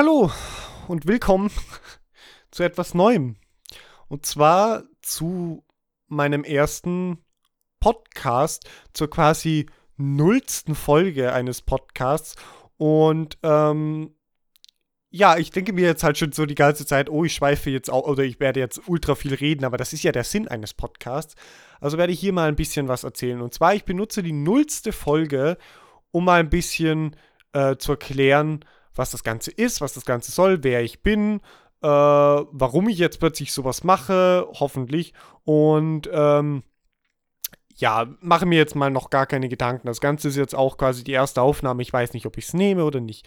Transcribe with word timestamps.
Hallo 0.00 0.30
und 0.86 1.08
willkommen 1.08 1.50
zu 2.52 2.62
etwas 2.62 2.94
Neuem. 2.94 3.34
Und 4.06 4.26
zwar 4.26 4.84
zu 5.02 5.64
meinem 6.06 6.44
ersten 6.44 7.18
Podcast, 7.80 8.70
zur 8.92 9.10
quasi 9.10 9.66
nullsten 9.96 10.76
Folge 10.76 11.32
eines 11.32 11.62
Podcasts. 11.62 12.36
Und 12.76 13.38
ähm, 13.42 14.14
ja, 15.10 15.36
ich 15.36 15.50
denke 15.50 15.72
mir 15.72 15.86
jetzt 15.86 16.04
halt 16.04 16.16
schon 16.16 16.30
so 16.30 16.46
die 16.46 16.54
ganze 16.54 16.86
Zeit, 16.86 17.10
oh, 17.10 17.24
ich 17.24 17.34
schweife 17.34 17.68
jetzt 17.68 17.90
auch, 17.90 18.06
oder 18.06 18.22
ich 18.22 18.38
werde 18.38 18.60
jetzt 18.60 18.82
ultra 18.86 19.16
viel 19.16 19.34
reden, 19.34 19.64
aber 19.64 19.78
das 19.78 19.92
ist 19.92 20.04
ja 20.04 20.12
der 20.12 20.22
Sinn 20.22 20.46
eines 20.46 20.74
Podcasts. 20.74 21.34
Also 21.80 21.98
werde 21.98 22.12
ich 22.12 22.20
hier 22.20 22.32
mal 22.32 22.46
ein 22.46 22.54
bisschen 22.54 22.86
was 22.86 23.02
erzählen. 23.02 23.40
Und 23.40 23.52
zwar, 23.52 23.74
ich 23.74 23.84
benutze 23.84 24.22
die 24.22 24.30
nullste 24.30 24.92
Folge, 24.92 25.58
um 26.12 26.24
mal 26.24 26.38
ein 26.38 26.50
bisschen 26.50 27.16
äh, 27.52 27.74
zu 27.78 27.90
erklären, 27.94 28.64
was 28.98 29.10
das 29.12 29.22
Ganze 29.24 29.50
ist, 29.50 29.80
was 29.80 29.94
das 29.94 30.04
Ganze 30.04 30.32
soll, 30.32 30.64
wer 30.64 30.82
ich 30.82 31.02
bin, 31.02 31.40
äh, 31.82 31.88
warum 31.88 32.88
ich 32.88 32.98
jetzt 32.98 33.20
plötzlich 33.20 33.52
sowas 33.52 33.84
mache, 33.84 34.46
hoffentlich. 34.52 35.14
Und 35.44 36.10
ähm, 36.12 36.62
ja, 37.76 38.08
mache 38.20 38.44
mir 38.44 38.58
jetzt 38.58 38.74
mal 38.74 38.90
noch 38.90 39.10
gar 39.10 39.26
keine 39.26 39.48
Gedanken. 39.48 39.86
Das 39.86 40.00
Ganze 40.00 40.28
ist 40.28 40.36
jetzt 40.36 40.54
auch 40.54 40.76
quasi 40.76 41.04
die 41.04 41.12
erste 41.12 41.42
Aufnahme. 41.42 41.82
Ich 41.82 41.92
weiß 41.92 42.12
nicht, 42.12 42.26
ob 42.26 42.36
ich 42.36 42.46
es 42.46 42.54
nehme 42.54 42.84
oder 42.84 43.00
nicht. 43.00 43.26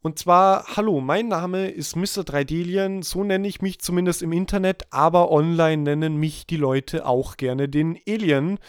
Und 0.00 0.20
zwar, 0.20 0.76
hallo, 0.76 1.00
mein 1.00 1.26
Name 1.26 1.68
ist 1.68 1.96
Mr. 1.96 2.22
3Delien, 2.22 3.02
so 3.02 3.24
nenne 3.24 3.48
ich 3.48 3.60
mich 3.60 3.80
zumindest 3.80 4.22
im 4.22 4.30
Internet, 4.30 4.86
aber 4.90 5.32
online 5.32 5.82
nennen 5.82 6.16
mich 6.18 6.46
die 6.46 6.56
Leute 6.56 7.04
auch 7.04 7.36
gerne 7.36 7.68
den 7.68 7.98
Alien. 8.08 8.60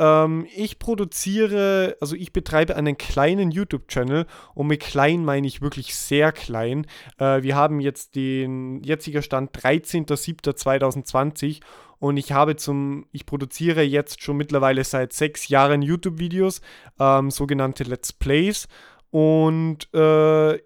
Ähm, 0.00 0.46
ich 0.56 0.78
produziere, 0.78 1.98
also 2.00 2.16
ich 2.16 2.32
betreibe 2.32 2.74
einen 2.74 2.96
kleinen 2.96 3.50
YouTube-Channel 3.50 4.24
und 4.54 4.66
mit 4.66 4.80
klein 4.80 5.26
meine 5.26 5.46
ich 5.46 5.60
wirklich 5.60 5.94
sehr 5.94 6.32
klein. 6.32 6.86
Äh, 7.18 7.42
wir 7.42 7.54
haben 7.54 7.80
jetzt 7.80 8.16
den 8.16 8.82
jetziger 8.82 9.20
Stand 9.20 9.52
13.07.2020 9.52 11.60
und 11.98 12.16
ich 12.16 12.32
habe 12.32 12.56
zum, 12.56 13.08
ich 13.12 13.26
produziere 13.26 13.82
jetzt 13.82 14.22
schon 14.22 14.38
mittlerweile 14.38 14.84
seit 14.84 15.12
sechs 15.12 15.48
Jahren 15.48 15.82
YouTube-Videos, 15.82 16.62
ähm, 16.98 17.30
sogenannte 17.30 17.84
Let's 17.84 18.14
Plays. 18.14 18.68
Und 19.10 19.92
äh, 19.92 20.58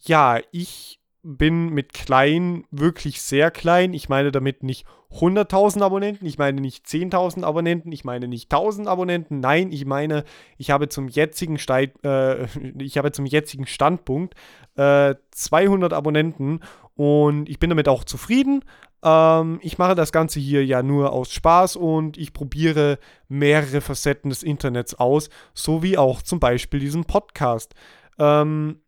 ja, 0.00 0.40
ich 0.50 0.98
bin 1.26 1.70
mit 1.70 1.92
klein 1.92 2.64
wirklich 2.70 3.20
sehr 3.20 3.50
klein. 3.50 3.92
Ich 3.94 4.08
meine 4.08 4.30
damit 4.30 4.62
nicht 4.62 4.86
100.000 5.12 5.82
Abonnenten, 5.82 6.26
ich 6.26 6.38
meine 6.38 6.60
nicht 6.60 6.86
10.000 6.86 7.42
Abonnenten, 7.42 7.90
ich 7.90 8.04
meine 8.04 8.28
nicht 8.28 8.52
1.000 8.52 8.86
Abonnenten. 8.86 9.40
Nein, 9.40 9.72
ich 9.72 9.86
meine, 9.86 10.24
ich 10.56 10.70
habe 10.70 10.88
zum 10.88 11.08
jetzigen, 11.08 11.58
Stei 11.58 11.92
äh, 12.04 12.46
ich 12.78 12.96
habe 12.96 13.12
zum 13.12 13.26
jetzigen 13.26 13.66
Standpunkt 13.66 14.34
äh, 14.76 15.14
200 15.32 15.92
Abonnenten 15.92 16.60
und 16.94 17.48
ich 17.48 17.58
bin 17.58 17.70
damit 17.70 17.88
auch 17.88 18.04
zufrieden. 18.04 18.64
Ähm, 19.02 19.58
ich 19.62 19.78
mache 19.78 19.94
das 19.94 20.12
Ganze 20.12 20.38
hier 20.38 20.64
ja 20.64 20.82
nur 20.82 21.12
aus 21.12 21.32
Spaß 21.32 21.76
und 21.76 22.18
ich 22.18 22.32
probiere 22.32 22.98
mehrere 23.28 23.80
Facetten 23.80 24.30
des 24.30 24.42
Internets 24.42 24.94
aus, 24.94 25.28
so 25.54 25.82
wie 25.82 25.98
auch 25.98 26.22
zum 26.22 26.40
Beispiel 26.40 26.80
diesen 26.80 27.04
Podcast. 27.04 27.74
Ähm, 28.18 28.80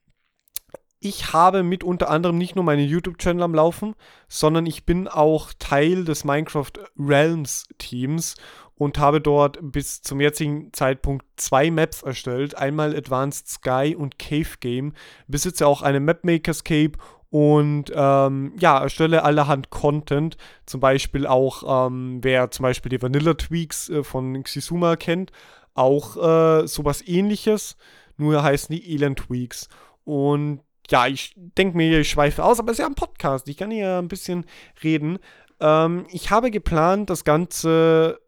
ich 1.00 1.32
habe 1.32 1.62
mit 1.62 1.84
unter 1.84 2.10
anderem 2.10 2.38
nicht 2.38 2.56
nur 2.56 2.64
meinen 2.64 2.86
YouTube-Channel 2.86 3.42
am 3.42 3.54
Laufen, 3.54 3.94
sondern 4.28 4.66
ich 4.66 4.84
bin 4.84 5.06
auch 5.06 5.52
Teil 5.58 6.04
des 6.04 6.24
Minecraft 6.24 6.72
Realms 6.98 7.68
Teams 7.78 8.34
und 8.74 8.98
habe 8.98 9.20
dort 9.20 9.58
bis 9.60 10.02
zum 10.02 10.20
jetzigen 10.20 10.72
Zeitpunkt 10.72 11.24
zwei 11.36 11.70
Maps 11.70 12.02
erstellt. 12.02 12.56
Einmal 12.56 12.96
Advanced 12.96 13.48
Sky 13.48 13.94
und 13.96 14.18
Cave 14.18 14.56
Game. 14.60 14.92
Besitze 15.26 15.66
auch 15.66 15.82
eine 15.82 16.00
Mapmakerscape 16.00 16.92
und 17.30 17.92
ähm, 17.94 18.52
ja, 18.58 18.80
erstelle 18.80 19.22
allerhand 19.24 19.70
Content. 19.70 20.36
Zum 20.64 20.80
Beispiel 20.80 21.26
auch, 21.26 21.86
ähm, 21.86 22.20
wer 22.22 22.50
zum 22.50 22.62
Beispiel 22.62 22.90
die 22.90 23.02
Vanilla 23.02 23.34
Tweaks 23.34 23.88
äh, 23.90 24.02
von 24.02 24.42
Xisuma 24.42 24.96
kennt, 24.96 25.32
auch 25.74 26.16
äh, 26.16 26.66
sowas 26.66 27.06
ähnliches. 27.06 27.76
Nur 28.16 28.42
heißen 28.42 28.74
die 28.74 28.92
Elend 28.94 29.18
Tweaks. 29.18 29.68
Und 30.04 30.60
ja, 30.90 31.06
ich 31.06 31.34
denke 31.36 31.76
mir, 31.76 32.00
ich 32.00 32.10
schweife 32.10 32.44
aus, 32.44 32.58
aber 32.58 32.70
es 32.70 32.78
ist 32.78 32.82
ja 32.82 32.86
ein 32.86 32.94
Podcast. 32.94 33.48
Ich 33.48 33.56
kann 33.56 33.70
hier 33.70 33.98
ein 33.98 34.08
bisschen 34.08 34.46
reden. 34.82 35.18
Ähm, 35.60 36.06
ich 36.10 36.30
habe 36.30 36.50
geplant, 36.50 37.10
das 37.10 37.24
Ganze 37.24 38.20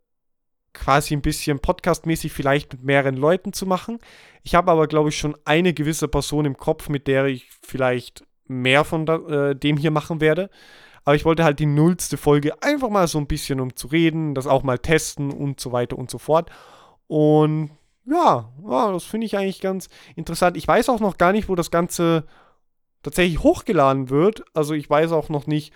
quasi 0.72 1.15
ein 1.15 1.22
bisschen 1.22 1.59
podcastmäßig 1.59 2.32
vielleicht 2.32 2.72
mit 2.72 2.84
mehreren 2.84 3.16
Leuten 3.16 3.53
zu 3.53 3.66
machen. 3.66 3.98
Ich 4.43 4.54
habe 4.54 4.71
aber, 4.71 4.87
glaube 4.87 5.09
ich, 5.09 5.19
schon 5.19 5.37
eine 5.44 5.72
gewisse 5.72 6.09
Person 6.09 6.44
im 6.44 6.56
Kopf, 6.56 6.88
mit 6.88 7.06
der 7.06 7.26
ich 7.26 7.48
vielleicht 7.62 8.25
mehr 8.47 8.84
von 8.84 9.06
da, 9.06 9.16
äh, 9.16 9.56
dem 9.56 9.77
hier 9.77 9.91
machen 9.91 10.21
werde. 10.21 10.50
Aber 11.04 11.16
ich 11.16 11.25
wollte 11.25 11.44
halt 11.44 11.59
die 11.59 11.66
nullste 11.66 12.16
Folge 12.16 12.62
einfach 12.62 12.91
mal 12.91 13.09
so 13.09 13.19
ein 13.19 13.27
bisschen 13.27 13.59
um 13.59 13.75
zu 13.75 13.88
reden, 13.88 14.34
das 14.34 14.47
auch 14.47 14.62
mal 14.62 14.78
testen 14.78 15.32
und 15.32 15.59
so 15.60 15.72
weiter 15.72 15.98
und 15.98 16.10
so 16.10 16.19
fort. 16.19 16.50
Und 17.06 17.71
ja, 18.04 18.53
ja 18.69 18.92
das 18.92 19.04
finde 19.04 19.27
ich 19.27 19.37
eigentlich 19.37 19.60
ganz 19.60 19.88
interessant. 20.15 20.56
Ich 20.56 20.69
weiß 20.69 20.88
auch 20.88 21.00
noch 21.00 21.16
gar 21.16 21.32
nicht, 21.32 21.48
wo 21.48 21.54
das 21.54 21.71
Ganze 21.71 22.25
tatsächlich 23.03 23.43
hochgeladen 23.43 24.11
wird. 24.11 24.44
Also 24.55 24.75
ich 24.75 24.88
weiß 24.88 25.12
auch 25.12 25.28
noch 25.28 25.47
nicht, 25.47 25.72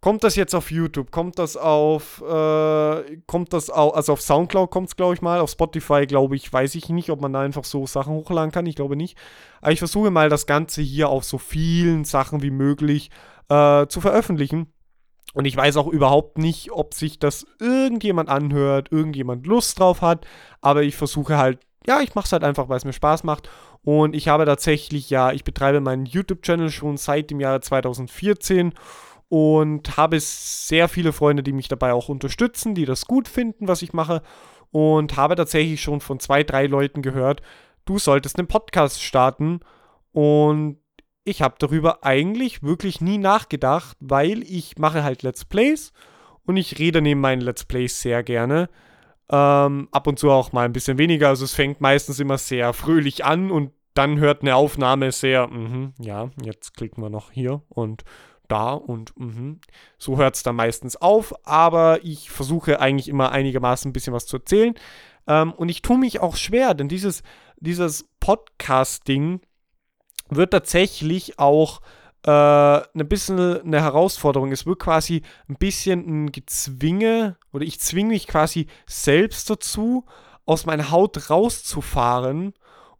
kommt 0.00 0.24
das 0.24 0.36
jetzt 0.36 0.54
auf 0.54 0.70
YouTube, 0.70 1.10
kommt 1.10 1.38
das 1.38 1.56
auf, 1.56 2.22
äh, 2.22 3.16
kommt 3.26 3.52
das 3.52 3.70
auch, 3.70 3.94
also 3.94 4.12
auf 4.14 4.22
Soundcloud 4.22 4.70
kommt 4.70 4.88
es, 4.88 4.96
glaube 4.96 5.14
ich 5.14 5.22
mal, 5.22 5.40
auf 5.40 5.50
Spotify, 5.50 6.06
glaube 6.06 6.36
ich, 6.36 6.52
weiß 6.52 6.74
ich 6.74 6.88
nicht, 6.88 7.10
ob 7.10 7.20
man 7.20 7.32
da 7.32 7.40
einfach 7.40 7.64
so 7.64 7.86
Sachen 7.86 8.14
hochladen 8.14 8.52
kann, 8.52 8.66
ich 8.66 8.76
glaube 8.76 8.96
nicht. 8.96 9.18
Aber 9.60 9.72
ich 9.72 9.78
versuche 9.78 10.10
mal 10.10 10.28
das 10.28 10.46
Ganze 10.46 10.82
hier 10.82 11.08
auf 11.08 11.24
so 11.24 11.38
vielen 11.38 12.04
Sachen 12.04 12.42
wie 12.42 12.50
möglich 12.50 13.10
äh, 13.48 13.86
zu 13.88 14.00
veröffentlichen. 14.00 14.72
Und 15.32 15.44
ich 15.44 15.56
weiß 15.56 15.76
auch 15.76 15.86
überhaupt 15.86 16.38
nicht, 16.38 16.72
ob 16.72 16.94
sich 16.94 17.18
das 17.20 17.46
irgendjemand 17.60 18.28
anhört, 18.28 18.90
irgendjemand 18.90 19.46
Lust 19.46 19.78
drauf 19.78 20.02
hat. 20.02 20.26
Aber 20.60 20.82
ich 20.82 20.96
versuche 20.96 21.36
halt, 21.36 21.60
ja, 21.86 22.00
ich 22.00 22.14
mache 22.14 22.26
es 22.26 22.32
halt 22.32 22.44
einfach, 22.44 22.68
weil 22.68 22.76
es 22.76 22.84
mir 22.84 22.92
Spaß 22.92 23.24
macht. 23.24 23.48
Und 23.82 24.14
ich 24.14 24.28
habe 24.28 24.44
tatsächlich, 24.44 25.10
ja, 25.10 25.32
ich 25.32 25.44
betreibe 25.44 25.80
meinen 25.80 26.06
YouTube-Channel 26.06 26.70
schon 26.70 26.96
seit 26.96 27.30
dem 27.30 27.40
Jahre 27.40 27.60
2014 27.60 28.74
und 29.28 29.96
habe 29.96 30.20
sehr 30.20 30.88
viele 30.88 31.12
Freunde, 31.12 31.42
die 31.42 31.52
mich 31.52 31.68
dabei 31.68 31.92
auch 31.92 32.08
unterstützen, 32.08 32.74
die 32.74 32.84
das 32.84 33.06
gut 33.06 33.28
finden, 33.28 33.68
was 33.68 33.82
ich 33.82 33.92
mache. 33.92 34.22
Und 34.72 35.16
habe 35.16 35.34
tatsächlich 35.34 35.80
schon 35.80 36.00
von 36.00 36.20
zwei, 36.20 36.44
drei 36.44 36.66
Leuten 36.66 37.02
gehört, 37.02 37.42
du 37.86 37.98
solltest 37.98 38.38
einen 38.38 38.48
Podcast 38.48 39.02
starten. 39.02 39.60
Und 40.12 40.78
ich 41.24 41.42
habe 41.42 41.54
darüber 41.58 42.04
eigentlich 42.04 42.62
wirklich 42.62 43.00
nie 43.00 43.18
nachgedacht, 43.18 43.96
weil 44.00 44.42
ich 44.42 44.78
mache 44.78 45.02
halt 45.02 45.22
Let's 45.22 45.44
Plays 45.44 45.92
und 46.44 46.56
ich 46.56 46.78
rede 46.78 47.00
neben 47.00 47.20
meinen 47.20 47.40
Let's 47.40 47.64
Plays 47.64 48.00
sehr 48.00 48.22
gerne. 48.22 48.68
Ähm, 49.30 49.88
ab 49.92 50.06
und 50.06 50.18
zu 50.18 50.30
auch 50.30 50.52
mal 50.52 50.64
ein 50.64 50.72
bisschen 50.72 50.98
weniger. 50.98 51.28
Also 51.28 51.44
es 51.44 51.54
fängt 51.54 51.80
meistens 51.80 52.18
immer 52.18 52.38
sehr 52.38 52.72
fröhlich 52.72 53.24
an 53.24 53.50
und 53.50 53.72
dann 53.94 54.18
hört 54.18 54.42
eine 54.42 54.56
Aufnahme 54.56 55.12
sehr, 55.12 55.46
mh, 55.46 55.92
ja, 55.98 56.30
jetzt 56.42 56.76
klicken 56.76 57.02
wir 57.02 57.10
noch 57.10 57.30
hier 57.30 57.62
und 57.68 58.04
da 58.48 58.72
und 58.72 59.12
mh. 59.18 59.56
so 59.98 60.18
hört 60.18 60.34
es 60.34 60.42
dann 60.42 60.56
meistens 60.56 60.96
auf. 60.96 61.34
Aber 61.46 62.04
ich 62.04 62.30
versuche 62.30 62.80
eigentlich 62.80 63.08
immer 63.08 63.32
einigermaßen 63.32 63.88
ein 63.88 63.92
bisschen 63.92 64.12
was 64.12 64.26
zu 64.26 64.38
erzählen. 64.38 64.74
Ähm, 65.26 65.52
und 65.52 65.68
ich 65.68 65.82
tue 65.82 65.98
mich 65.98 66.20
auch 66.20 66.36
schwer, 66.36 66.74
denn 66.74 66.88
dieses, 66.88 67.22
dieses 67.58 68.08
Podcasting 68.18 69.40
wird 70.28 70.52
tatsächlich 70.52 71.38
auch 71.38 71.80
äh, 72.24 72.30
ein 72.30 73.08
bisschen 73.08 73.60
eine 73.62 73.80
Herausforderung. 73.80 74.52
Es 74.52 74.66
wird 74.66 74.78
quasi 74.78 75.22
ein 75.48 75.56
bisschen 75.56 76.24
ein 76.24 76.32
Gezwinge 76.32 77.36
oder 77.52 77.64
ich 77.64 77.80
zwinge 77.80 78.10
mich 78.10 78.26
quasi 78.26 78.66
selbst 78.86 79.48
dazu, 79.48 80.04
aus 80.46 80.66
meiner 80.66 80.90
Haut 80.90 81.30
rauszufahren 81.30 82.54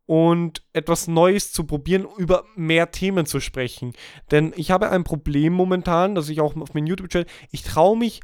und 0.07 0.63
etwas 0.73 1.07
Neues 1.07 1.53
zu 1.53 1.65
probieren, 1.65 2.07
über 2.17 2.45
mehr 2.57 2.91
Themen 2.91 3.27
zu 3.27 3.41
sprechen. 3.41 3.93
Denn 4.31 4.53
ich 4.57 4.71
habe 4.71 4.91
ein 4.91 5.05
Problem 5.05 5.53
momentan, 5.53 6.15
dass 6.15 6.29
ich 6.29 6.41
auch 6.41 6.57
auf 6.57 6.75
meinem 6.75 6.87
YouTube-Channel, 6.87 7.29
ich 7.51 7.63
traue 7.63 7.97
mich 7.97 8.21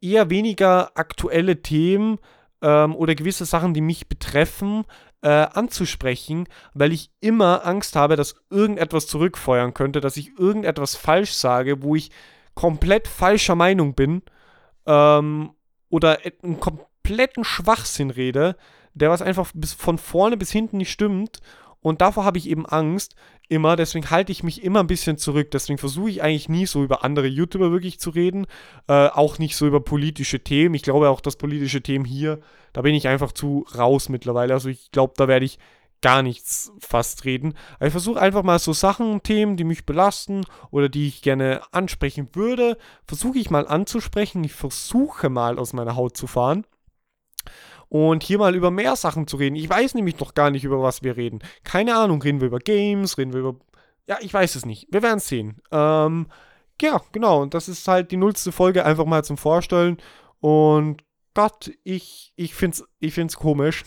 eher 0.00 0.30
weniger 0.30 0.96
aktuelle 0.96 1.62
Themen 1.62 2.18
ähm, 2.60 2.94
oder 2.94 3.14
gewisse 3.14 3.44
Sachen, 3.44 3.74
die 3.74 3.80
mich 3.80 4.08
betreffen, 4.08 4.84
äh, 5.22 5.28
anzusprechen, 5.28 6.48
weil 6.74 6.92
ich 6.92 7.10
immer 7.20 7.64
Angst 7.64 7.96
habe, 7.96 8.16
dass 8.16 8.34
irgendetwas 8.50 9.06
zurückfeuern 9.06 9.72
könnte, 9.72 10.00
dass 10.00 10.16
ich 10.16 10.38
irgendetwas 10.38 10.96
falsch 10.96 11.32
sage, 11.32 11.82
wo 11.82 11.94
ich 11.94 12.10
komplett 12.54 13.08
falscher 13.08 13.54
Meinung 13.54 13.94
bin 13.94 14.22
ähm, 14.86 15.52
oder 15.88 16.18
einen 16.42 16.60
kompletten 16.60 17.44
Schwachsinn 17.44 18.10
rede, 18.10 18.56
der 18.94 19.10
was 19.10 19.22
einfach 19.22 19.50
bis 19.54 19.72
von 19.72 19.96
vorne 19.98 20.36
bis 20.36 20.50
hinten 20.50 20.78
nicht 20.78 20.92
stimmt. 20.92 21.40
Und 21.80 22.00
davor 22.00 22.24
habe 22.24 22.38
ich 22.38 22.48
eben 22.48 22.66
Angst 22.66 23.16
immer, 23.52 23.76
deswegen 23.76 24.10
halte 24.10 24.32
ich 24.32 24.42
mich 24.42 24.64
immer 24.64 24.80
ein 24.80 24.86
bisschen 24.86 25.18
zurück. 25.18 25.50
Deswegen 25.50 25.78
versuche 25.78 26.10
ich 26.10 26.22
eigentlich 26.22 26.48
nie 26.48 26.66
so 26.66 26.82
über 26.82 27.04
andere 27.04 27.26
YouTuber 27.26 27.70
wirklich 27.70 28.00
zu 28.00 28.10
reden. 28.10 28.46
Äh, 28.88 29.08
auch 29.08 29.38
nicht 29.38 29.56
so 29.56 29.66
über 29.66 29.80
politische 29.80 30.40
Themen. 30.42 30.74
Ich 30.74 30.82
glaube 30.82 31.10
auch, 31.10 31.20
dass 31.20 31.36
politische 31.36 31.82
Themen 31.82 32.04
hier, 32.04 32.40
da 32.72 32.82
bin 32.82 32.94
ich 32.94 33.06
einfach 33.06 33.32
zu 33.32 33.66
raus 33.76 34.08
mittlerweile. 34.08 34.54
Also 34.54 34.70
ich 34.70 34.90
glaube, 34.90 35.14
da 35.16 35.28
werde 35.28 35.44
ich 35.44 35.58
gar 36.00 36.22
nichts 36.22 36.72
fast 36.80 37.24
reden. 37.24 37.54
Aber 37.76 37.86
ich 37.86 37.92
versuche 37.92 38.20
einfach 38.20 38.42
mal 38.42 38.58
so 38.58 38.72
Sachen, 38.72 39.22
Themen, 39.22 39.56
die 39.56 39.64
mich 39.64 39.86
belasten 39.86 40.44
oder 40.70 40.88
die 40.88 41.06
ich 41.06 41.22
gerne 41.22 41.60
ansprechen 41.70 42.28
würde, 42.32 42.76
versuche 43.06 43.38
ich 43.38 43.50
mal 43.50 43.68
anzusprechen. 43.68 44.42
Ich 44.42 44.54
versuche 44.54 45.28
mal 45.28 45.58
aus 45.58 45.74
meiner 45.74 45.94
Haut 45.94 46.16
zu 46.16 46.26
fahren. 46.26 46.64
Und 47.92 48.22
hier 48.22 48.38
mal 48.38 48.54
über 48.54 48.70
mehr 48.70 48.96
Sachen 48.96 49.26
zu 49.26 49.36
reden. 49.36 49.54
Ich 49.54 49.68
weiß 49.68 49.94
nämlich 49.94 50.18
noch 50.18 50.32
gar 50.32 50.50
nicht, 50.50 50.64
über 50.64 50.82
was 50.82 51.02
wir 51.02 51.18
reden. 51.18 51.40
Keine 51.62 51.94
Ahnung, 51.94 52.22
reden 52.22 52.40
wir 52.40 52.46
über 52.46 52.58
Games, 52.58 53.18
reden 53.18 53.34
wir 53.34 53.40
über. 53.40 53.56
Ja, 54.08 54.16
ich 54.22 54.32
weiß 54.32 54.56
es 54.56 54.64
nicht. 54.64 54.86
Wir 54.90 55.02
werden 55.02 55.18
es 55.18 55.28
sehen. 55.28 55.60
Ähm, 55.70 56.26
ja, 56.80 57.02
genau. 57.12 57.42
Und 57.42 57.52
das 57.52 57.68
ist 57.68 57.86
halt 57.86 58.10
die 58.10 58.16
nullste 58.16 58.50
Folge 58.50 58.86
einfach 58.86 59.04
mal 59.04 59.24
zum 59.24 59.36
Vorstellen. 59.36 59.98
Und 60.40 61.04
Gott, 61.34 61.70
ich, 61.84 62.32
ich 62.34 62.54
finde 62.54 62.78
es 62.78 62.84
ich 62.98 63.12
find's 63.12 63.36
komisch. 63.36 63.84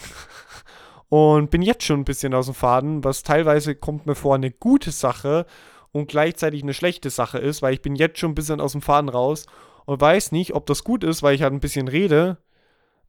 und 1.10 1.50
bin 1.50 1.64
jetzt 1.64 1.84
schon 1.84 2.02
ein 2.02 2.06
bisschen 2.06 2.36
aus 2.36 2.46
dem 2.46 2.54
Faden, 2.54 3.04
was 3.04 3.24
teilweise 3.24 3.74
kommt 3.74 4.06
mir 4.06 4.14
vor 4.14 4.36
eine 4.36 4.52
gute 4.52 4.92
Sache 4.92 5.48
und 5.92 6.10
gleichzeitig 6.10 6.62
eine 6.62 6.76
schlechte 6.76 7.10
Sache 7.10 7.40
ist, 7.40 7.64
weil 7.64 7.74
ich 7.74 7.82
bin 7.82 7.96
jetzt 7.96 8.20
schon 8.20 8.34
ein 8.34 8.36
bisschen 8.36 8.62
aus 8.62 8.74
dem 8.74 8.84
Faden 8.84 9.10
raus 9.10 9.48
und 9.86 10.00
weiß 10.00 10.32
nicht, 10.32 10.54
ob 10.54 10.68
das 10.68 10.84
gut 10.84 11.04
ist, 11.04 11.24
weil 11.24 11.34
ich 11.34 11.42
halt 11.42 11.54
ein 11.54 11.60
bisschen 11.60 11.88
rede 11.88 12.38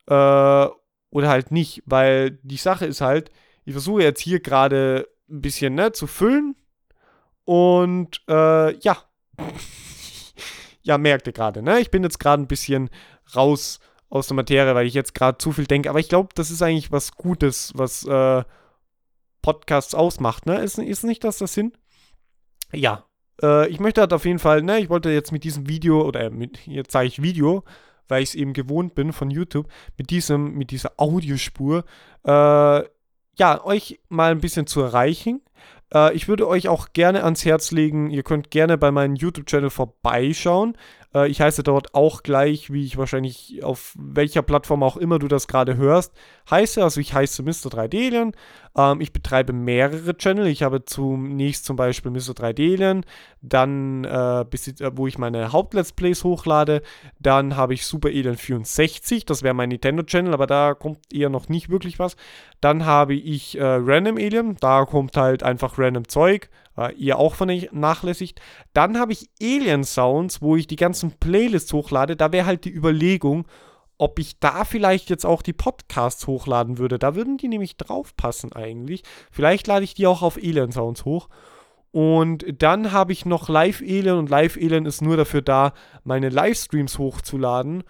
äh, 0.07 0.67
oder 1.17 1.31
halt 1.31 1.51
nicht, 1.51 1.83
weil 1.87 2.33
die 2.43 2.59
Sache 2.59 2.85
ist 2.85 3.01
halt, 3.01 3.31
ich 3.65 3.73
versuche 3.73 4.03
jetzt 4.03 4.21
hier 4.21 4.39
gerade 4.41 5.09
ein 5.31 5.41
bisschen 5.41 5.75
ne, 5.75 5.93
zu 5.93 6.07
füllen 6.07 6.57
und 7.47 8.21
äh, 8.29 8.77
ja, 8.77 8.99
ja, 10.83 10.99
merkte 10.99 11.33
gerade, 11.33 11.63
ne, 11.63 11.81
ich 11.81 11.91
bin 11.91 12.03
jetzt 12.03 12.19
gerade 12.19 12.43
ein 12.43 12.49
bisschen 12.49 12.91
raus 13.35 13.81
aus 14.11 14.27
der 14.27 14.37
Materie, 14.37 14.75
weil 14.75 14.87
ich 14.87 14.93
jetzt 14.93 15.15
gerade 15.15 15.39
zu 15.39 15.53
viel 15.53 15.67
denke. 15.67 15.89
Aber 15.89 16.01
ich 16.01 16.11
glaube, 16.11 16.29
das 16.35 16.51
ist 16.51 16.61
eigentlich 16.61 16.93
was 16.93 17.13
Gutes, 17.13 17.73
was 17.75 18.05
äh, 18.05 18.45
Podcasts 19.41 19.95
ausmacht. 19.95 20.45
Ne? 20.45 20.59
Ist, 20.59 20.79
ist 20.79 21.03
nicht 21.03 21.25
das 21.25 21.39
der 21.39 21.49
Sinn? 21.49 21.73
Ja. 22.75 23.07
Äh, 23.41 23.69
ich 23.69 23.81
möchte 23.81 24.03
halt 24.03 24.13
auf 24.13 24.27
jeden 24.27 24.39
Fall, 24.39 24.63
ne, 24.63 24.81
ich 24.81 24.91
wollte 24.91 25.09
jetzt 25.09 25.33
mit 25.33 25.45
diesem 25.45 25.67
Video, 25.67 26.07
oder 26.07 26.29
mit, 26.29 26.67
jetzt 26.67 26.93
sage 26.93 27.07
ich 27.07 27.23
Video, 27.23 27.65
weil 28.09 28.23
ich 28.23 28.31
es 28.31 28.35
eben 28.35 28.53
gewohnt 28.53 28.95
bin 28.95 29.13
von 29.13 29.31
YouTube, 29.31 29.69
mit 29.97 30.11
diesem, 30.11 30.55
mit 30.55 30.71
dieser 30.71 30.93
Audiospur, 30.97 31.85
äh, 32.25 32.83
ja, 33.39 33.65
euch 33.65 34.01
mal 34.09 34.31
ein 34.31 34.41
bisschen 34.41 34.67
zu 34.67 34.81
erreichen. 34.81 35.43
Äh, 35.93 36.15
ich 36.15 36.29
würde 36.29 36.49
euch 36.49 36.69
auch 36.69 36.89
gerne 36.93 37.25
ans 37.25 37.45
Herz 37.45 37.71
legen, 37.71 38.11
ihr 38.11 38.23
könnt 38.23 38.51
gerne 38.51 38.79
bei 38.79 38.91
meinem 38.91 39.15
YouTube-Channel 39.15 39.71
vorbeischauen. 39.71 40.77
Äh, 41.17 41.29
ich 41.29 41.41
heiße 41.41 41.63
dort 41.63 41.95
auch 41.95 42.23
gleich, 42.23 42.73
wie 42.73 42.85
ich 42.85 42.99
wahrscheinlich 42.99 43.63
auf 43.65 43.95
welcher 43.99 44.43
Plattform 44.43 44.83
auch 44.83 44.97
immer 44.97 45.19
du 45.19 45.29
das 45.29 45.49
gerade 45.49 45.77
hörst, 45.77 46.13
heiße. 46.51 46.83
Also 46.83 47.01
ich 47.01 47.15
heiße 47.15 47.43
Mr. 47.43 47.71
3D 47.71 48.07
Alien. 48.07 48.33
Ähm, 48.77 49.01
ich 49.01 49.13
betreibe 49.13 49.53
mehrere 49.53 50.17
Channel. 50.17 50.47
Ich 50.47 50.63
habe 50.63 50.85
zunächst 50.85 51.65
zum 51.65 51.77
Beispiel 51.77 52.11
Mr. 52.11 52.35
3D 52.35 52.75
Alien, 52.75 53.05
dann, 53.41 54.05
äh, 54.05 54.41
äh, 54.41 54.91
wo 54.93 55.07
ich 55.07 55.19
meine 55.19 55.53
Haupt-Let's 55.53 55.93
Plays 55.93 56.25
hochlade. 56.25 56.83
Dann 57.19 57.57
habe 57.57 57.75
ich 57.75 57.87
Super 57.87 58.09
Alien 58.09 58.37
64, 58.37 59.25
das 59.25 59.43
wäre 59.43 59.55
mein 59.55 59.71
Nintendo-Channel, 59.71 60.35
aber 60.35 60.47
da 60.47 60.75
kommt 60.75 60.99
eher 61.13 61.31
noch 61.31 61.49
nicht 61.49 61.71
wirklich 61.71 61.99
was. 61.99 62.17
Dann 62.61 62.85
habe 62.85 63.15
ich 63.15 63.59
äh, 63.59 63.63
Random 63.65 64.17
Alien, 64.17 64.57
da 64.61 64.85
kommt 64.85 65.17
halt 65.17 65.43
einfach 65.43 65.79
random 65.79 66.09
Zeug 66.09 66.51
äh, 66.77 66.95
ihr 66.95 67.19
auch 67.19 67.35
vernachlässigt. 67.35 68.41
Dann 68.73 68.99
habe 68.99 69.13
ich 69.13 69.29
Alien 69.41 69.85
Sounds, 69.85 70.43
wo 70.43 70.57
ich 70.57 70.67
die 70.67 70.77
ganzen 70.77 71.13
Playlists 71.13 71.73
hochlade. 71.73 72.17
Da 72.17 72.33
wäre 72.33 72.47
halt 72.47 72.65
die 72.65 72.75
Überlegung, 72.75 73.47
ob 73.99 74.19
ich 74.19 74.39
da 74.39 74.65
vielleicht 74.65 75.11
jetzt 75.11 75.25
auch 75.25 75.43
die 75.43 75.53
Podcasts 75.53 76.27
hochladen 76.27 76.79
würde. 76.79 76.99
Da 76.99 77.15
würden 77.15 77.39
die 77.39 77.49
nämlich 77.49 77.77
draufpassen 77.77 78.53
eigentlich. 78.53 79.03
Vielleicht 79.31 79.67
lade 79.67 79.85
ich 79.85 79.95
die 79.95 80.07
auch 80.07 80.23
auf 80.23 80.37
Alien 80.37 80.73
Sounds 80.73 81.05
hoch. 81.05 81.29
Und 81.93 82.45
dann 82.63 82.93
habe 82.93 83.13
ich 83.13 83.25
noch 83.25 83.49
Live 83.49 83.81
Alien 83.81 84.19
und 84.19 84.29
Live 84.29 84.59
Alien 84.59 84.85
ist 84.85 85.01
nur 85.01 85.17
dafür 85.17 85.41
da, 85.41 85.73
meine 86.05 86.29
Livestreams 86.29 86.99
hochzuladen. 86.99 87.85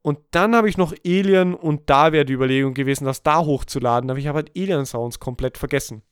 Und 0.00 0.18
dann 0.30 0.56
habe 0.56 0.68
ich 0.68 0.78
noch 0.78 0.94
Alien 1.04 1.54
und 1.54 1.90
da 1.90 2.12
wäre 2.12 2.24
die 2.24 2.32
Überlegung 2.32 2.72
gewesen, 2.72 3.04
das 3.04 3.22
da 3.22 3.44
hochzuladen. 3.44 4.08
Aber 4.08 4.18
ich 4.18 4.28
habe 4.28 4.36
halt 4.36 4.52
Alien 4.56 4.86
Sounds 4.86 5.18
komplett 5.18 5.58
vergessen 5.58 6.02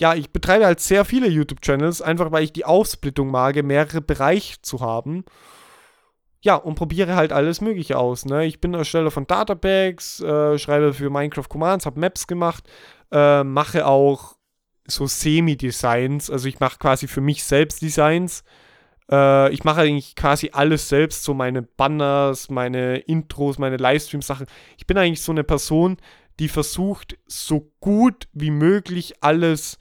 ja, 0.00 0.14
ich 0.14 0.30
betreibe 0.30 0.66
halt 0.66 0.80
sehr 0.80 1.04
viele 1.04 1.28
YouTube-Channels, 1.28 2.02
einfach 2.02 2.30
weil 2.32 2.44
ich 2.44 2.52
die 2.52 2.64
Aufsplittung 2.64 3.30
mag, 3.30 3.62
mehrere 3.62 4.00
Bereiche 4.00 4.60
zu 4.62 4.80
haben. 4.80 5.24
Ja, 6.42 6.54
und 6.54 6.74
probiere 6.74 7.16
halt 7.16 7.32
alles 7.32 7.60
Mögliche 7.60 7.98
aus. 7.98 8.24
Ne? 8.24 8.44
Ich 8.44 8.60
bin 8.60 8.74
Ersteller 8.74 9.10
von 9.10 9.26
Databags, 9.26 10.20
äh, 10.20 10.58
schreibe 10.58 10.92
für 10.92 11.10
Minecraft 11.10 11.48
Commands, 11.48 11.86
habe 11.86 11.98
Maps 11.98 12.26
gemacht, 12.26 12.64
äh, 13.10 13.42
mache 13.42 13.86
auch 13.86 14.36
so 14.86 15.06
Semi-Designs. 15.06 16.30
Also 16.30 16.46
ich 16.46 16.60
mache 16.60 16.78
quasi 16.78 17.08
für 17.08 17.20
mich 17.20 17.42
selbst 17.42 17.82
Designs. 17.82 18.44
Äh, 19.10 19.52
ich 19.52 19.64
mache 19.64 19.80
eigentlich 19.80 20.14
quasi 20.14 20.50
alles 20.52 20.88
selbst, 20.88 21.24
so 21.24 21.34
meine 21.34 21.62
Banners, 21.62 22.50
meine 22.50 22.98
Intros, 22.98 23.58
meine 23.58 23.78
Livestream-Sachen. 23.78 24.46
Ich 24.76 24.86
bin 24.86 24.98
eigentlich 24.98 25.22
so 25.22 25.32
eine 25.32 25.42
Person, 25.42 25.96
die 26.38 26.48
versucht, 26.48 27.18
so 27.26 27.72
gut 27.80 28.28
wie 28.32 28.50
möglich 28.50 29.22
alles 29.22 29.78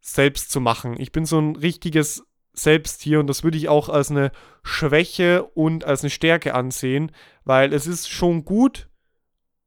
selbst 0.00 0.50
zu 0.50 0.60
machen. 0.60 0.96
Ich 0.98 1.12
bin 1.12 1.24
so 1.24 1.38
ein 1.38 1.56
richtiges 1.56 2.24
Selbsttier 2.52 3.20
und 3.20 3.26
das 3.26 3.44
würde 3.44 3.58
ich 3.58 3.68
auch 3.68 3.88
als 3.88 4.10
eine 4.10 4.32
Schwäche 4.62 5.44
und 5.44 5.84
als 5.84 6.02
eine 6.02 6.10
Stärke 6.10 6.54
ansehen, 6.54 7.12
weil 7.44 7.72
es 7.72 7.86
ist 7.86 8.10
schon 8.10 8.44
gut, 8.44 8.88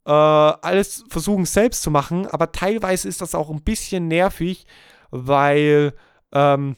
äh, 0.06 0.12
alles 0.12 1.06
versuchen 1.08 1.46
selbst 1.46 1.82
zu 1.82 1.92
machen, 1.92 2.28
aber 2.28 2.52
teilweise 2.52 3.08
ist 3.08 3.22
das 3.22 3.36
auch 3.36 3.50
ein 3.50 3.64
bisschen 3.64 4.08
nervig, 4.08 4.66
weil 5.12 5.94
ähm, 6.34 6.76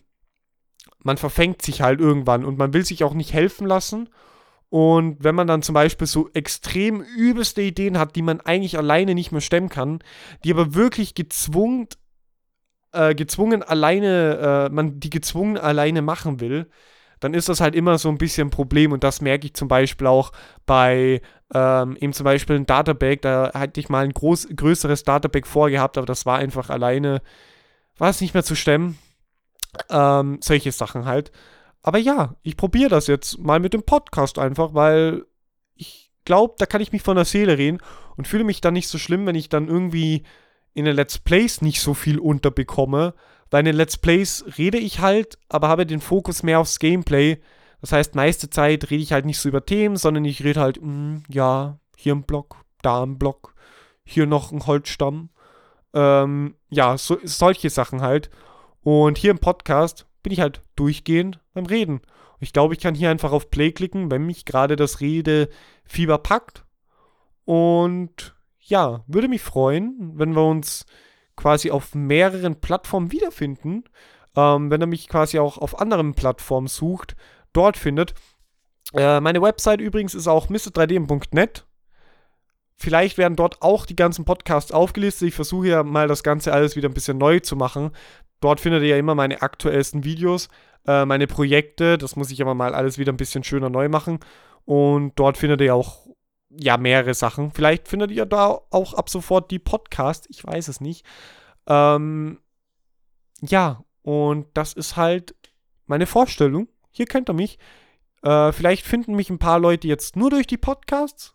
man 0.99 1.17
verfängt 1.17 1.61
sich 1.61 1.81
halt 1.81 1.99
irgendwann 1.99 2.45
und 2.45 2.57
man 2.57 2.73
will 2.73 2.85
sich 2.85 3.03
auch 3.03 3.13
nicht 3.13 3.33
helfen 3.33 3.67
lassen 3.67 4.09
und 4.75 5.23
wenn 5.23 5.35
man 5.35 5.47
dann 5.47 5.61
zum 5.61 5.71
Beispiel 5.71 6.05
so 6.05 6.29
extrem 6.33 6.99
übelste 6.99 7.61
Ideen 7.61 7.97
hat, 7.97 8.17
die 8.17 8.21
man 8.21 8.41
eigentlich 8.41 8.77
alleine 8.77 9.15
nicht 9.15 9.31
mehr 9.31 9.39
stemmen 9.39 9.69
kann, 9.69 9.99
die 10.43 10.51
aber 10.51 10.73
wirklich 10.73 11.15
gezwungen, 11.15 11.87
äh, 12.91 13.15
gezwungen 13.15 13.63
alleine, 13.63 14.67
äh, 14.67 14.73
man 14.73 14.99
die 14.99 15.09
gezwungen 15.09 15.57
alleine 15.57 16.01
machen 16.01 16.41
will, 16.41 16.69
dann 17.21 17.33
ist 17.33 17.47
das 17.47 17.61
halt 17.61 17.73
immer 17.73 17.97
so 17.97 18.09
ein 18.09 18.17
bisschen 18.17 18.49
ein 18.49 18.51
Problem. 18.51 18.91
Und 18.91 19.05
das 19.05 19.21
merke 19.21 19.45
ich 19.45 19.53
zum 19.53 19.69
Beispiel 19.69 20.07
auch 20.07 20.33
bei 20.65 21.21
ähm, 21.53 21.95
eben 22.01 22.11
zum 22.11 22.25
Beispiel 22.25 22.57
ein 22.57 22.65
Databag. 22.65 23.21
Da 23.21 23.53
hatte 23.53 23.79
ich 23.79 23.87
mal 23.87 24.03
ein 24.03 24.11
groß, 24.11 24.49
größeres 24.53 25.05
Databag 25.05 25.47
vorgehabt, 25.47 25.97
aber 25.97 26.05
das 26.05 26.25
war 26.25 26.39
einfach 26.39 26.69
alleine, 26.69 27.21
war 27.97 28.09
es 28.09 28.19
nicht 28.19 28.33
mehr 28.33 28.43
zu 28.43 28.55
stemmen. 28.55 28.99
Ähm, 29.89 30.39
solche 30.41 30.73
Sachen 30.73 31.05
halt. 31.05 31.31
Aber 31.85 31.99
ja, 31.99 32.35
ich 32.41 32.57
probiere 32.57 32.89
das 32.89 33.05
jetzt 33.05 33.37
mal 33.37 33.59
mit 33.59 33.75
dem 33.75 33.83
Podcast 33.83 34.39
einfach, 34.39 34.73
weil 34.73 35.23
ich 35.75 36.11
glaube, 36.25 36.55
da 36.57 36.65
kann 36.65 36.81
ich 36.81 36.91
mich 36.91 37.03
von 37.03 37.15
der 37.15 37.25
Seele 37.25 37.59
reden 37.59 37.77
und 38.17 38.27
fühle 38.27 38.43
mich 38.43 38.59
dann 38.59 38.73
nicht 38.73 38.87
so 38.87 38.97
schlimm, 38.97 39.27
wenn 39.27 39.35
ich 39.35 39.49
dann 39.49 39.67
irgendwie 39.67 40.23
in 40.73 40.85
den 40.85 40.95
Let's 40.95 41.19
Plays 41.19 41.61
nicht 41.61 41.81
so 41.81 41.93
viel 41.93 42.17
unterbekomme. 42.17 43.13
Weil 43.51 43.59
in 43.59 43.65
den 43.65 43.75
Let's 43.75 43.99
Plays 43.99 44.43
rede 44.57 44.79
ich 44.79 44.99
halt, 44.99 45.37
aber 45.47 45.67
habe 45.67 45.85
den 45.85 46.01
Fokus 46.01 46.41
mehr 46.41 46.59
aufs 46.59 46.79
Gameplay. 46.79 47.39
Das 47.81 47.91
heißt, 47.91 48.15
meiste 48.15 48.49
Zeit 48.49 48.89
rede 48.89 49.03
ich 49.03 49.13
halt 49.13 49.27
nicht 49.27 49.37
so 49.37 49.47
über 49.47 49.63
Themen, 49.63 49.95
sondern 49.95 50.25
ich 50.25 50.43
rede 50.43 50.61
halt, 50.61 50.81
mh, 50.81 50.87
hm, 50.87 51.23
ja, 51.29 51.77
hier 51.95 52.15
ein 52.15 52.23
Block, 52.23 52.65
da 52.81 53.03
ein 53.03 53.19
Block, 53.19 53.53
hier 54.03 54.25
noch 54.25 54.51
ein 54.51 54.65
Holzstamm. 54.65 55.29
Ähm, 55.93 56.55
ja, 56.71 56.97
so, 56.97 57.19
solche 57.23 57.69
Sachen 57.69 58.01
halt. 58.01 58.31
Und 58.81 59.19
hier 59.19 59.29
im 59.29 59.37
Podcast 59.37 60.07
bin 60.25 60.31
ich 60.31 60.39
halt 60.39 60.63
durchgehend 60.75 61.39
beim 61.53 61.67
Reden. 61.67 62.01
Ich 62.39 62.51
glaube, 62.51 62.73
ich 62.73 62.79
kann 62.79 62.95
hier 62.95 63.11
einfach 63.11 63.31
auf 63.31 63.51
Play 63.51 63.71
klicken, 63.71 64.09
wenn 64.09 64.25
mich 64.25 64.43
gerade 64.43 64.75
das 64.75 64.99
Redefieber 64.99 66.17
packt. 66.17 66.65
Und 67.43 68.35
ja, 68.57 69.03
würde 69.05 69.27
mich 69.27 69.43
freuen, 69.43 70.13
wenn 70.15 70.35
wir 70.35 70.43
uns 70.43 70.87
quasi 71.35 71.69
auf 71.69 71.93
mehreren 71.93 72.59
Plattformen 72.59 73.11
wiederfinden. 73.11 73.83
Ähm, 74.35 74.71
wenn 74.71 74.81
er 74.81 74.87
mich 74.87 75.07
quasi 75.07 75.37
auch 75.37 75.59
auf 75.59 75.79
anderen 75.79 76.15
Plattformen 76.15 76.67
sucht, 76.67 77.15
dort 77.53 77.77
findet. 77.77 78.15
Äh, 78.95 79.19
meine 79.19 79.43
Website 79.43 79.79
übrigens 79.79 80.15
ist 80.15 80.27
auch 80.27 80.49
mr3d.net. 80.49 81.67
Vielleicht 82.77 83.19
werden 83.19 83.35
dort 83.35 83.61
auch 83.61 83.85
die 83.85 83.95
ganzen 83.95 84.25
Podcasts 84.25 84.71
aufgelistet. 84.71 85.27
Ich 85.27 85.35
versuche 85.35 85.67
ja 85.67 85.83
mal 85.83 86.07
das 86.07 86.23
Ganze 86.23 86.51
alles 86.51 86.75
wieder 86.75 86.89
ein 86.89 86.95
bisschen 86.95 87.19
neu 87.19 87.41
zu 87.41 87.55
machen, 87.55 87.91
Dort 88.39 88.59
findet 88.59 88.83
ihr 88.83 88.89
ja 88.89 88.97
immer 88.97 89.15
meine 89.15 89.41
aktuellsten 89.41 90.03
Videos, 90.03 90.49
äh, 90.85 91.05
meine 91.05 91.27
Projekte. 91.27 91.97
Das 91.97 92.15
muss 92.15 92.31
ich 92.31 92.41
aber 92.41 92.53
mal 92.53 92.75
alles 92.75 92.97
wieder 92.97 93.11
ein 93.11 93.17
bisschen 93.17 93.43
schöner 93.43 93.69
neu 93.69 93.89
machen. 93.89 94.19
Und 94.65 95.13
dort 95.15 95.37
findet 95.37 95.61
ihr 95.61 95.75
auch 95.75 96.07
ja 96.49 96.77
mehrere 96.77 97.13
Sachen. 97.13 97.51
Vielleicht 97.51 97.87
findet 97.87 98.11
ihr 98.11 98.25
da 98.25 98.59
auch 98.69 98.93
ab 98.93 99.09
sofort 99.09 99.51
die 99.51 99.59
Podcast. 99.59 100.27
Ich 100.29 100.45
weiß 100.45 100.67
es 100.67 100.81
nicht. 100.81 101.05
Ähm, 101.67 102.39
ja, 103.41 103.83
und 104.01 104.47
das 104.53 104.73
ist 104.73 104.95
halt 104.95 105.35
meine 105.85 106.05
Vorstellung. 106.05 106.67
Hier 106.91 107.05
kennt 107.05 107.29
ihr 107.29 107.33
mich. 107.33 107.59
Äh, 108.21 108.51
vielleicht 108.51 108.85
finden 108.85 109.15
mich 109.15 109.29
ein 109.29 109.39
paar 109.39 109.59
Leute 109.59 109.87
jetzt 109.87 110.15
nur 110.15 110.29
durch 110.29 110.47
die 110.47 110.57
Podcasts 110.57 111.34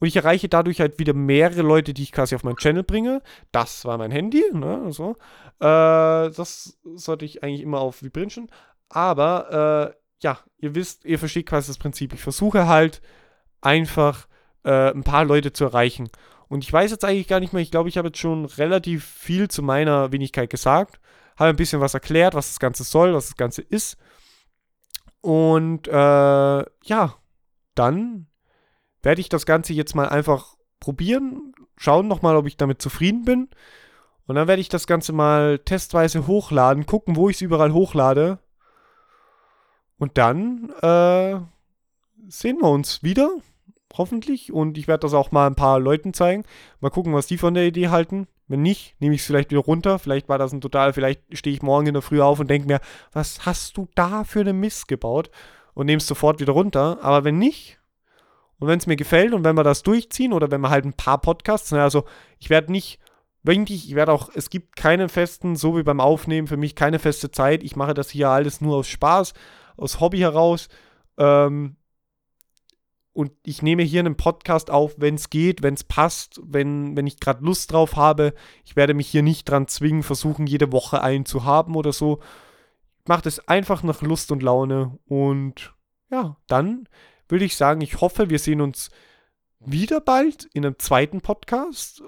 und 0.00 0.06
ich 0.06 0.16
erreiche 0.16 0.48
dadurch 0.48 0.80
halt 0.80 0.98
wieder 0.98 1.14
mehrere 1.14 1.62
Leute, 1.62 1.92
die 1.92 2.02
ich 2.02 2.12
quasi 2.12 2.34
auf 2.34 2.44
meinen 2.44 2.56
Channel 2.56 2.84
bringe. 2.84 3.22
Das 3.52 3.84
war 3.84 3.98
mein 3.98 4.10
Handy, 4.10 4.44
ne, 4.52 4.92
so. 4.92 5.16
Äh, 5.60 6.30
das 6.30 6.78
sollte 6.94 7.24
ich 7.24 7.42
eigentlich 7.42 7.62
immer 7.62 7.80
auf 7.80 8.02
Vibrieren. 8.02 8.48
Aber, 8.88 9.92
äh, 9.92 9.98
ja, 10.22 10.38
ihr 10.58 10.74
wisst, 10.74 11.04
ihr 11.04 11.18
versteht 11.18 11.46
quasi 11.46 11.68
das 11.68 11.78
Prinzip. 11.78 12.12
Ich 12.12 12.20
versuche 12.20 12.66
halt 12.66 13.02
einfach 13.60 14.28
äh, 14.64 14.90
ein 14.90 15.04
paar 15.04 15.24
Leute 15.24 15.52
zu 15.52 15.64
erreichen. 15.64 16.10
Und 16.48 16.64
ich 16.64 16.72
weiß 16.72 16.90
jetzt 16.90 17.04
eigentlich 17.04 17.28
gar 17.28 17.40
nicht 17.40 17.52
mehr, 17.52 17.62
ich 17.62 17.70
glaube, 17.70 17.88
ich 17.88 17.98
habe 17.98 18.08
jetzt 18.08 18.18
schon 18.18 18.44
relativ 18.46 19.04
viel 19.04 19.48
zu 19.48 19.62
meiner 19.62 20.12
Wenigkeit 20.12 20.48
gesagt. 20.48 21.00
Habe 21.36 21.50
ein 21.50 21.56
bisschen 21.56 21.80
was 21.80 21.94
erklärt, 21.94 22.34
was 22.34 22.48
das 22.48 22.58
Ganze 22.58 22.84
soll, 22.84 23.14
was 23.14 23.26
das 23.26 23.36
Ganze 23.36 23.62
ist. 23.62 23.96
Und 25.20 25.88
äh, 25.88 25.92
ja, 25.92 27.14
dann 27.74 28.27
werde 29.02 29.20
ich 29.20 29.28
das 29.28 29.46
Ganze 29.46 29.72
jetzt 29.72 29.94
mal 29.94 30.08
einfach 30.08 30.56
probieren, 30.80 31.52
schauen 31.76 32.08
nochmal, 32.08 32.36
ob 32.36 32.46
ich 32.46 32.56
damit 32.56 32.82
zufrieden 32.82 33.24
bin. 33.24 33.48
Und 34.26 34.34
dann 34.34 34.46
werde 34.46 34.60
ich 34.60 34.68
das 34.68 34.86
Ganze 34.86 35.12
mal 35.12 35.58
testweise 35.58 36.26
hochladen, 36.26 36.86
gucken, 36.86 37.16
wo 37.16 37.28
ich 37.28 37.36
es 37.36 37.42
überall 37.42 37.72
hochlade. 37.72 38.38
Und 39.98 40.18
dann 40.18 40.70
äh, 40.82 41.40
sehen 42.28 42.58
wir 42.60 42.68
uns 42.68 43.02
wieder, 43.02 43.30
hoffentlich. 43.96 44.52
Und 44.52 44.76
ich 44.76 44.86
werde 44.86 45.00
das 45.00 45.14
auch 45.14 45.32
mal 45.32 45.46
ein 45.46 45.54
paar 45.54 45.80
Leuten 45.80 46.12
zeigen. 46.12 46.44
Mal 46.80 46.90
gucken, 46.90 47.14
was 47.14 47.26
die 47.26 47.38
von 47.38 47.54
der 47.54 47.66
Idee 47.66 47.88
halten. 47.88 48.28
Wenn 48.46 48.62
nicht, 48.62 49.00
nehme 49.00 49.14
ich 49.14 49.22
es 49.22 49.26
vielleicht 49.26 49.50
wieder 49.50 49.62
runter. 49.62 49.98
Vielleicht 49.98 50.28
war 50.28 50.38
das 50.38 50.52
ein 50.52 50.60
total, 50.60 50.92
vielleicht 50.92 51.22
stehe 51.36 51.54
ich 51.54 51.62
morgen 51.62 51.86
in 51.86 51.94
der 51.94 52.02
Früh 52.02 52.20
auf 52.20 52.40
und 52.40 52.48
denke 52.48 52.68
mir, 52.68 52.80
was 53.12 53.44
hast 53.44 53.76
du 53.76 53.88
da 53.94 54.24
für 54.24 54.40
eine 54.40 54.52
Mist 54.52 54.88
gebaut? 54.88 55.30
Und 55.74 55.86
nehme 55.86 55.98
es 55.98 56.06
sofort 56.06 56.40
wieder 56.40 56.52
runter. 56.52 56.98
Aber 57.02 57.24
wenn 57.24 57.38
nicht, 57.38 57.77
und 58.58 58.68
wenn 58.68 58.78
es 58.78 58.86
mir 58.86 58.96
gefällt 58.96 59.32
und 59.32 59.44
wenn 59.44 59.56
wir 59.56 59.64
das 59.64 59.82
durchziehen 59.82 60.32
oder 60.32 60.50
wenn 60.50 60.60
wir 60.60 60.70
halt 60.70 60.84
ein 60.84 60.94
paar 60.94 61.20
Podcasts, 61.20 61.70
ne, 61.72 61.82
also 61.82 62.04
ich 62.38 62.50
werde 62.50 62.72
nicht 62.72 62.98
wöchentlich, 63.42 63.88
ich 63.88 63.94
werde 63.94 64.12
auch, 64.12 64.30
es 64.34 64.50
gibt 64.50 64.76
keine 64.76 65.08
festen, 65.08 65.56
so 65.56 65.76
wie 65.76 65.82
beim 65.82 66.00
Aufnehmen, 66.00 66.48
für 66.48 66.56
mich 66.56 66.74
keine 66.74 66.98
feste 66.98 67.30
Zeit. 67.30 67.62
Ich 67.62 67.76
mache 67.76 67.94
das 67.94 68.10
hier 68.10 68.28
alles 68.30 68.60
nur 68.60 68.76
aus 68.76 68.88
Spaß, 68.88 69.32
aus 69.76 70.00
Hobby 70.00 70.18
heraus. 70.18 70.68
Ähm, 71.16 71.76
und 73.12 73.32
ich 73.44 73.62
nehme 73.62 73.82
hier 73.82 74.00
einen 74.00 74.16
Podcast 74.16 74.70
auf, 74.70 74.94
wenn 74.98 75.16
es 75.16 75.30
geht, 75.30 75.62
wenn 75.62 75.74
es 75.74 75.82
passt, 75.82 76.40
wenn, 76.44 76.96
wenn 76.96 77.06
ich 77.06 77.18
gerade 77.18 77.44
Lust 77.44 77.72
drauf 77.72 77.96
habe. 77.96 78.32
Ich 78.64 78.76
werde 78.76 78.94
mich 78.94 79.08
hier 79.08 79.22
nicht 79.22 79.48
dran 79.48 79.66
zwingen, 79.66 80.02
versuchen, 80.02 80.46
jede 80.46 80.70
Woche 80.70 81.02
einen 81.02 81.24
zu 81.24 81.44
haben 81.44 81.74
oder 81.74 81.92
so. 81.92 82.20
Ich 83.00 83.08
mache 83.08 83.22
das 83.22 83.48
einfach 83.48 83.82
nach 83.82 84.02
Lust 84.02 84.30
und 84.30 84.42
Laune. 84.42 84.98
Und 85.06 85.74
ja, 86.10 86.36
dann 86.46 86.88
würde 87.28 87.44
ich 87.44 87.56
sagen, 87.56 87.80
ich 87.80 88.00
hoffe, 88.00 88.30
wir 88.30 88.38
sehen 88.38 88.60
uns 88.60 88.90
wieder 89.60 90.00
bald 90.00 90.44
in 90.52 90.64
einem 90.64 90.78
zweiten 90.78 91.20
Podcast 91.20 92.02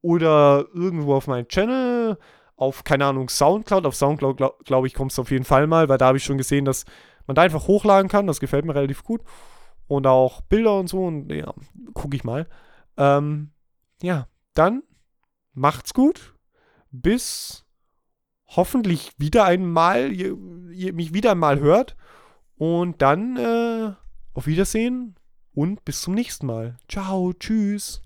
oder 0.00 0.66
irgendwo 0.74 1.14
auf 1.14 1.26
meinem 1.26 1.48
Channel, 1.48 2.18
auf, 2.56 2.84
keine 2.84 3.06
Ahnung, 3.06 3.28
Soundcloud. 3.28 3.86
Auf 3.86 3.94
Soundcloud, 3.94 4.36
glaube 4.36 4.56
glaub 4.64 4.84
ich, 4.84 4.94
kommst 4.94 5.16
du 5.16 5.22
auf 5.22 5.30
jeden 5.30 5.44
Fall 5.44 5.66
mal, 5.66 5.88
weil 5.88 5.98
da 5.98 6.06
habe 6.06 6.18
ich 6.18 6.24
schon 6.24 6.38
gesehen, 6.38 6.64
dass 6.64 6.84
man 7.26 7.34
da 7.34 7.42
einfach 7.42 7.68
hochladen 7.68 8.08
kann. 8.08 8.26
Das 8.26 8.40
gefällt 8.40 8.64
mir 8.64 8.74
relativ 8.74 9.04
gut. 9.04 9.22
Und 9.86 10.06
auch 10.06 10.40
Bilder 10.42 10.78
und 10.78 10.88
so. 10.88 11.04
Und 11.04 11.32
ja, 11.32 11.54
gucke 11.94 12.16
ich 12.16 12.24
mal. 12.24 12.48
Ähm, 12.96 13.52
ja, 14.02 14.26
dann 14.54 14.82
macht's 15.52 15.94
gut. 15.94 16.34
Bis 16.90 17.64
hoffentlich 18.46 19.12
wieder 19.18 19.44
einmal, 19.44 20.12
ihr, 20.12 20.36
ihr 20.72 20.92
mich 20.92 21.14
wieder 21.14 21.32
einmal 21.32 21.60
hört. 21.60 21.96
Und 22.56 23.02
dann 23.02 23.36
äh, 23.36 23.92
auf 24.38 24.46
Wiedersehen 24.46 25.16
und 25.52 25.84
bis 25.84 26.00
zum 26.00 26.14
nächsten 26.14 26.46
Mal. 26.46 26.76
Ciao, 26.88 27.32
tschüss. 27.32 28.02